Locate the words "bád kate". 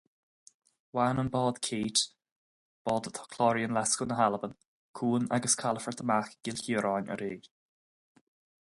1.35-2.05